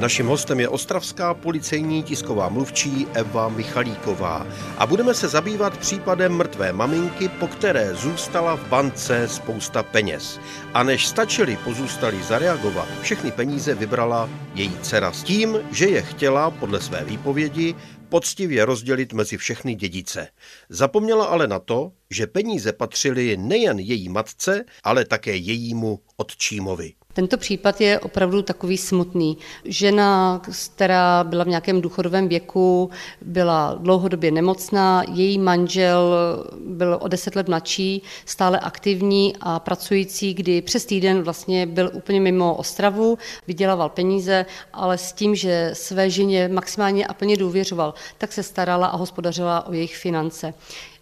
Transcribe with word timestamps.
Naším 0.00 0.26
hostem 0.26 0.60
je 0.60 0.68
ostravská 0.68 1.34
policejní 1.34 2.02
tisková 2.02 2.48
mluvčí 2.48 3.06
Eva 3.14 3.48
Michalíková 3.48 4.46
a 4.78 4.86
budeme 4.86 5.14
se 5.14 5.28
zabývat 5.28 5.78
případem 5.78 6.32
mrtvé 6.32 6.72
maminky, 6.72 7.28
po 7.28 7.46
které 7.46 7.94
zůstala 7.94 8.56
v 8.56 8.68
bance 8.68 9.28
spousta 9.28 9.82
peněz. 9.82 10.40
A 10.74 10.82
než 10.82 11.06
stačili 11.06 11.58
pozůstali 11.64 12.22
zareagovat, 12.22 12.88
všechny 13.02 13.30
peníze 13.32 13.74
vybrala 13.74 14.30
její 14.54 14.78
dcera 14.82 15.12
s 15.12 15.22
tím, 15.22 15.58
že 15.72 15.86
je 15.86 16.02
chtěla, 16.02 16.50
podle 16.50 16.80
své 16.80 17.04
výpovědi, 17.04 17.74
poctivě 18.08 18.64
rozdělit 18.64 19.12
mezi 19.12 19.36
všechny 19.36 19.74
dědice. 19.74 20.28
Zapomněla 20.68 21.24
ale 21.24 21.46
na 21.46 21.58
to, 21.58 21.92
že 22.10 22.26
peníze 22.26 22.72
patřily 22.72 23.36
nejen 23.36 23.78
její 23.78 24.08
matce, 24.08 24.64
ale 24.84 25.04
také 25.04 25.36
jejímu 25.36 26.00
otčímovi. 26.16 26.92
Tento 27.20 27.36
případ 27.36 27.80
je 27.80 28.00
opravdu 28.00 28.42
takový 28.42 28.76
smutný. 28.78 29.38
Žena, 29.64 30.42
která 30.74 31.24
byla 31.24 31.44
v 31.44 31.48
nějakém 31.48 31.80
důchodovém 31.80 32.28
věku, 32.28 32.90
byla 33.22 33.74
dlouhodobě 33.78 34.30
nemocná, 34.30 35.02
její 35.12 35.38
manžel 35.38 36.16
byl 36.66 36.98
o 37.00 37.08
deset 37.08 37.36
let 37.36 37.48
mladší, 37.48 38.02
stále 38.24 38.58
aktivní 38.58 39.34
a 39.40 39.58
pracující, 39.58 40.34
kdy 40.34 40.62
přes 40.62 40.84
týden 40.84 41.22
vlastně 41.22 41.66
byl 41.66 41.90
úplně 41.94 42.20
mimo 42.20 42.54
Ostravu, 42.54 43.18
vydělával 43.46 43.88
peníze, 43.88 44.46
ale 44.72 44.98
s 44.98 45.12
tím, 45.12 45.34
že 45.34 45.70
své 45.72 46.10
ženě 46.10 46.48
maximálně 46.48 47.06
a 47.06 47.14
plně 47.14 47.36
důvěřoval, 47.36 47.94
tak 48.18 48.32
se 48.32 48.42
starala 48.42 48.86
a 48.86 48.96
hospodařila 48.96 49.66
o 49.66 49.72
jejich 49.72 49.96
finance. 49.96 50.54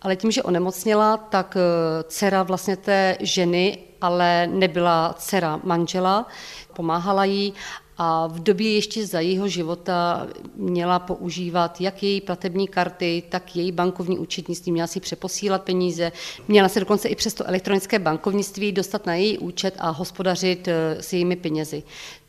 Ale 0.02 0.16
tím, 0.16 0.30
že 0.30 0.42
onemocněla, 0.42 1.16
tak 1.16 1.56
eh, 1.56 2.02
dcera 2.02 2.42
vlastně 2.42 2.76
té 2.76 3.16
ženy 3.20 3.87
ale 4.00 4.46
nebyla 4.46 5.14
dcera 5.18 5.60
manžela, 5.64 6.26
pomáhala 6.74 7.24
jí 7.24 7.54
a 8.00 8.26
v 8.26 8.40
době 8.40 8.74
ještě 8.74 9.06
za 9.06 9.20
jeho 9.20 9.48
života 9.48 10.26
měla 10.54 10.98
používat 10.98 11.80
jak 11.80 12.02
její 12.02 12.20
platební 12.20 12.68
karty, 12.68 13.22
tak 13.28 13.56
její 13.56 13.72
bankovní 13.72 14.18
účetnictví, 14.18 14.72
měla 14.72 14.86
si 14.86 15.00
přeposílat 15.00 15.62
peníze, 15.62 16.12
měla 16.48 16.68
se 16.68 16.80
dokonce 16.80 17.08
i 17.08 17.14
přes 17.14 17.34
to 17.34 17.48
elektronické 17.48 17.98
bankovnictví 17.98 18.72
dostat 18.72 19.06
na 19.06 19.14
její 19.14 19.38
účet 19.38 19.74
a 19.78 19.90
hospodařit 19.90 20.68
eh, 20.68 21.02
s 21.02 21.12
jejími 21.12 21.36
penězi. 21.36 21.82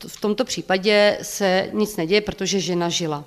V 0.07 0.21
tomto 0.21 0.45
případě 0.45 1.17
se 1.21 1.69
nic 1.73 1.97
neděje, 1.97 2.21
protože 2.21 2.59
žena 2.59 2.89
žila. 2.89 3.25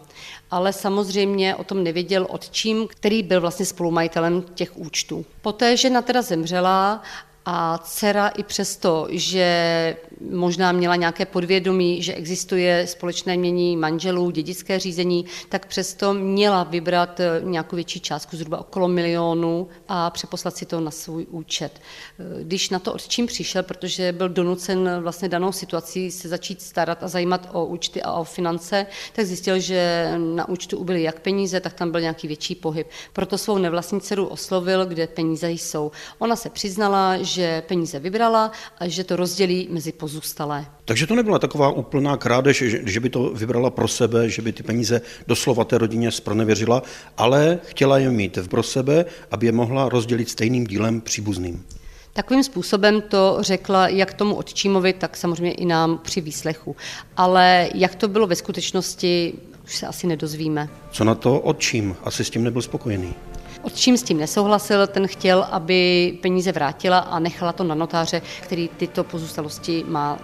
Ale 0.50 0.72
samozřejmě 0.72 1.56
o 1.56 1.64
tom 1.64 1.84
nevěděl 1.84 2.26
otčím, 2.30 2.86
který 2.86 3.22
byl 3.22 3.40
vlastně 3.40 3.66
spolumajitelem 3.66 4.42
těch 4.54 4.76
účtů. 4.76 5.24
Poté 5.42 5.76
žena 5.76 6.02
teda 6.02 6.22
zemřela 6.22 7.02
a 7.46 7.78
dcera 7.78 8.28
i 8.28 8.42
přesto, 8.42 9.06
že 9.10 9.96
možná 10.30 10.72
měla 10.72 10.96
nějaké 10.96 11.26
podvědomí, 11.26 12.02
že 12.02 12.14
existuje 12.14 12.86
společné 12.86 13.36
mění 13.36 13.76
manželů, 13.76 14.30
dědické 14.30 14.78
řízení, 14.78 15.24
tak 15.48 15.66
přesto 15.66 16.14
měla 16.14 16.64
vybrat 16.64 17.20
eh, 17.20 17.40
nějakou 17.44 17.76
větší 17.76 18.00
částku, 18.00 18.36
zhruba 18.36 18.58
okolo 18.58 18.88
milionu 18.88 19.68
a 19.88 20.10
přeposlat 20.10 20.56
si 20.56 20.66
to 20.66 20.80
na 20.80 20.90
svůj 20.90 21.26
účet. 21.30 21.80
Eh, 22.18 22.44
když 22.44 22.70
na 22.70 22.78
to 22.78 22.96
čím 23.08 23.26
přišel, 23.26 23.62
protože 23.62 24.12
byl 24.12 24.28
donucen 24.28 24.90
vlastně 25.00 25.28
danou 25.28 25.52
situací 25.52 26.10
se 26.10 26.28
začít 26.28 26.62
starat 26.62 27.02
a 27.02 27.08
zajímat 27.08 27.48
o 27.52 27.66
účty 27.66 28.02
a 28.02 28.12
o 28.12 28.24
finance, 28.24 28.86
tak 29.12 29.26
zjistil, 29.26 29.58
že 29.58 30.12
na 30.34 30.48
účtu 30.48 30.78
ubyly 30.78 31.02
jak 31.02 31.20
peníze, 31.20 31.60
tak 31.60 31.72
tam 31.72 31.90
byl 31.90 32.00
nějaký 32.00 32.26
větší 32.28 32.54
pohyb. 32.54 32.86
Proto 33.12 33.38
svou 33.38 33.58
nevlastní 33.58 34.00
dceru 34.00 34.26
oslovil, 34.26 34.86
kde 34.86 35.06
peníze 35.06 35.50
jsou. 35.50 35.90
Ona 36.18 36.36
se 36.36 36.50
přiznala, 36.50 37.16
že 37.22 37.62
peníze 37.66 37.98
vybrala 37.98 38.52
a 38.78 38.88
že 38.88 39.04
to 39.04 39.16
rozdělí 39.16 39.68
mezi 39.70 39.92
pozůstalé. 40.12 40.66
Takže 40.84 41.06
to 41.06 41.14
nebyla 41.14 41.38
taková 41.38 41.70
úplná 41.70 42.16
krádež, 42.16 42.56
že, 42.56 42.80
že 42.84 43.00
by 43.00 43.08
to 43.08 43.30
vybrala 43.30 43.70
pro 43.70 43.88
sebe, 43.88 44.28
že 44.28 44.42
by 44.42 44.52
ty 44.52 44.62
peníze 44.62 45.00
doslova 45.26 45.64
té 45.64 45.78
rodině 45.78 46.10
zpronevěřila, 46.10 46.82
ale 47.16 47.58
chtěla 47.64 47.98
je 47.98 48.10
mít 48.10 48.38
pro 48.50 48.62
sebe, 48.62 49.04
aby 49.30 49.46
je 49.46 49.52
mohla 49.52 49.88
rozdělit 49.88 50.28
stejným 50.30 50.66
dílem 50.66 51.00
příbuzným. 51.00 51.64
Takovým 52.12 52.44
způsobem 52.44 53.02
to 53.02 53.36
řekla 53.40 53.88
jak 53.88 54.14
tomu 54.14 54.34
odčímovi, 54.34 54.92
tak 54.92 55.16
samozřejmě 55.16 55.52
i 55.52 55.64
nám 55.64 55.98
při 55.98 56.20
výslechu. 56.20 56.76
Ale 57.16 57.68
jak 57.74 57.94
to 57.94 58.08
bylo 58.08 58.26
ve 58.26 58.36
skutečnosti, 58.36 59.34
už 59.64 59.76
se 59.76 59.86
asi 59.86 60.06
nedozvíme. 60.06 60.68
Co 60.90 61.04
na 61.04 61.14
to 61.14 61.40
odčím? 61.40 61.96
Asi 62.04 62.24
s 62.24 62.30
tím 62.30 62.44
nebyl 62.44 62.62
spokojený. 62.62 63.14
Odčím 63.62 63.96
s 63.96 64.02
tím 64.02 64.18
nesouhlasil, 64.18 64.86
ten 64.86 65.08
chtěl, 65.08 65.42
aby 65.50 66.12
peníze 66.22 66.52
vrátila 66.52 66.98
a 66.98 67.18
nechala 67.18 67.52
to 67.52 67.64
na 67.64 67.74
notáře, 67.74 68.22
který 68.40 68.68
tyto 68.68 69.04
pozůstalosti 69.04 69.84
má 69.88 70.18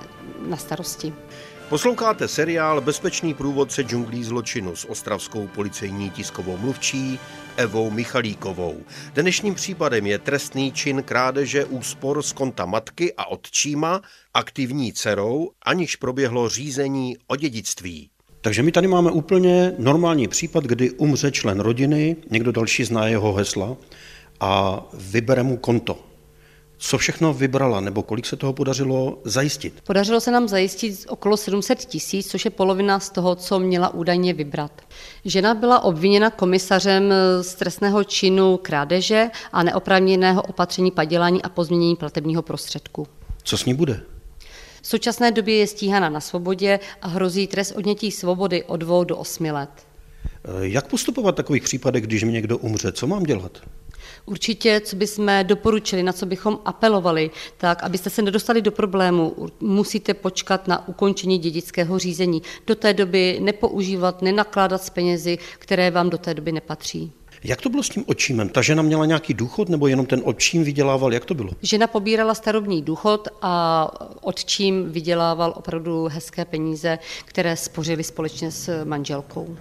na 0.49 0.57
starosti. 0.57 1.13
Posloucháte 1.69 2.29
seriál 2.29 2.81
Bezpečný 2.81 3.35
průvodce 3.35 3.83
džunglí 3.83 4.25
zločinu 4.25 4.77
s 4.77 4.91
ostravskou 4.91 5.47
policejní 5.47 6.11
tiskovou 6.11 6.57
mluvčí 6.57 7.19
Evou 7.57 7.91
Michalíkovou. 7.91 8.83
Dnešním 9.15 9.55
případem 9.55 10.07
je 10.07 10.19
trestný 10.19 10.73
čin 10.73 11.03
krádeže 11.03 11.65
úspor 11.65 12.23
z 12.23 12.33
konta 12.33 12.67
matky 12.67 13.15
a 13.15 13.27
otčíma, 13.27 14.01
aktivní 14.35 14.93
dcerou, 14.93 15.51
aniž 15.63 15.97
proběhlo 15.97 16.49
řízení 16.49 17.17
o 17.27 17.37
dědictví. 17.37 18.11
Takže 18.41 18.63
my 18.63 18.73
tady 18.73 18.89
máme 18.89 19.11
úplně 19.11 19.75
normální 19.79 20.29
případ, 20.29 20.65
kdy 20.65 20.91
umře 20.91 21.31
člen 21.31 21.61
rodiny, 21.61 22.17
někdo 22.31 22.53
další 22.53 22.85
zná 22.85 23.07
jeho 23.07 23.33
hesla 23.33 23.77
a 24.41 24.85
vybere 24.95 25.43
mu 25.43 25.57
konto. 25.57 25.99
Co 26.81 26.99
všechno 26.99 27.35
vybrala, 27.35 27.81
nebo 27.81 28.03
kolik 28.03 28.27
se 28.27 28.37
toho 28.37 28.53
podařilo 28.53 29.19
zajistit? 29.25 29.81
Podařilo 29.87 30.21
se 30.21 30.31
nám 30.31 30.49
zajistit 30.49 31.05
okolo 31.09 31.37
700 31.37 31.79
tisíc, 31.79 32.31
což 32.31 32.45
je 32.45 32.51
polovina 32.51 33.01
z 33.01 33.11
toho, 33.11 33.35
co 33.35 33.59
měla 33.59 33.95
údajně 33.95 34.35
vybrat. 34.35 34.83
Žena 35.25 35.55
byla 35.55 35.81
obviněna 35.81 36.31
komisařem 36.31 37.13
z 37.41 37.55
trestného 37.55 38.05
činu 38.05 38.57
krádeže 38.63 39.31
a 39.53 39.63
neoprávněného 39.63 40.43
opatření 40.43 40.91
padělání 40.91 41.43
a 41.43 41.49
pozměnění 41.49 41.97
platebního 41.97 42.43
prostředku. 42.43 43.07
Co 43.43 43.59
s 43.59 43.65
ní 43.65 43.75
bude? 43.75 44.01
V 44.83 44.87
současné 44.87 45.31
době 45.33 45.57
je 45.57 45.67
stíhána 45.67 46.09
na 46.09 46.21
svobodě 46.21 46.81
a 47.03 47.09
hrozí 47.09 47.47
trest 47.47 47.73
odnětí 47.77 48.11
svobody 48.11 48.65
od 48.65 48.77
dvou 48.77 49.05
do 49.05 49.17
osmi 49.17 49.51
let. 49.53 49.71
Jak 50.61 50.87
postupovat 50.89 51.35
v 51.35 51.37
takových 51.37 51.63
případech, 51.63 52.03
když 52.03 52.25
mi 52.25 52.33
někdo 52.33 52.59
umře? 52.59 52.93
Co 52.93 53.07
mám 53.07 53.23
dělat? 53.23 53.61
Určitě, 54.27 54.81
co 54.81 54.97
bychom 54.97 55.31
doporučili, 55.43 56.03
na 56.03 56.13
co 56.13 56.27
bychom 56.27 56.59
apelovali, 56.65 57.31
tak 57.57 57.83
abyste 57.83 58.11
se 58.11 58.23
nedostali 58.23 58.63
do 58.63 58.73
problému, 58.73 59.37
musíte 59.61 60.15
počkat 60.15 60.69
na 60.69 60.89
ukončení 60.89 61.39
dědického 61.39 61.99
řízení. 61.99 62.43
Do 62.67 62.75
té 62.75 62.95
doby 62.95 63.39
nepoužívat, 63.41 64.23
nenakládat 64.23 64.83
s 64.83 64.91
penězi, 64.91 65.39
které 65.59 65.91
vám 65.91 66.11
do 66.11 66.19
té 66.19 66.35
doby 66.35 66.53
nepatří. 66.53 67.13
Jak 67.45 67.61
to 67.61 67.69
bylo 67.69 67.83
s 67.83 67.89
tím 67.89 68.05
očímem? 68.07 68.49
Ta 68.49 68.63
žena 68.63 68.83
měla 68.83 69.07
nějaký 69.07 69.35
důchod 69.35 69.69
nebo 69.69 69.87
jenom 69.87 70.07
ten 70.07 70.23
očím 70.25 70.65
vydělával? 70.65 71.13
Jak 71.13 71.25
to 71.25 71.35
bylo? 71.35 71.51
Žena 71.63 71.87
pobírala 71.87 72.35
starobní 72.35 72.83
důchod 72.83 73.29
a 73.43 73.91
otčím 74.21 74.93
vydělával 74.93 75.55
opravdu 75.57 76.09
hezké 76.13 76.45
peníze, 76.45 76.99
které 77.25 77.57
spořili 77.57 78.05
společně 78.05 78.51
s 78.51 78.85
manželkou. 78.85 79.57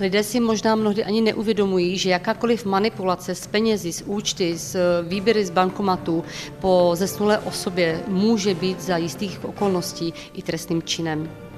Lidé 0.00 0.22
si 0.22 0.40
možná 0.40 0.74
mnohdy 0.74 1.04
ani 1.04 1.20
neuvědomují, 1.20 1.98
že 1.98 2.10
jakákoliv 2.10 2.64
manipulace 2.64 3.34
s 3.34 3.46
penězi, 3.46 3.92
s 3.92 4.02
účty, 4.06 4.58
s 4.58 5.02
výběry 5.08 5.46
z 5.46 5.50
bankomatu 5.50 6.24
po 6.60 6.90
zesnulé 6.94 7.38
osobě 7.38 8.00
může 8.08 8.54
být 8.54 8.80
za 8.80 8.96
jistých 8.96 9.44
okolností 9.44 10.14
i 10.34 10.42
trestným 10.42 10.82
činem. 10.82 11.30